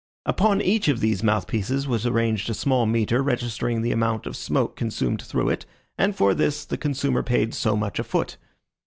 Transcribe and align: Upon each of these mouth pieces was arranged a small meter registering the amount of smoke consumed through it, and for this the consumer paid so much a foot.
Upon 0.25 0.63
each 0.63 0.87
of 0.87 0.99
these 0.99 1.21
mouth 1.21 1.45
pieces 1.45 1.87
was 1.87 2.07
arranged 2.07 2.49
a 2.49 2.55
small 2.55 2.87
meter 2.87 3.21
registering 3.21 3.83
the 3.83 3.91
amount 3.91 4.25
of 4.25 4.35
smoke 4.35 4.75
consumed 4.75 5.21
through 5.21 5.49
it, 5.49 5.67
and 5.95 6.15
for 6.15 6.33
this 6.33 6.65
the 6.65 6.75
consumer 6.75 7.21
paid 7.21 7.53
so 7.53 7.75
much 7.75 7.99
a 7.99 8.03
foot. 8.03 8.37